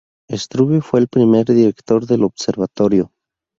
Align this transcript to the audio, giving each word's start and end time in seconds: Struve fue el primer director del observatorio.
Struve 0.31 0.81
fue 0.81 0.99
el 1.01 1.07
primer 1.07 1.45
director 1.45 2.07
del 2.07 2.23
observatorio. 2.23 3.11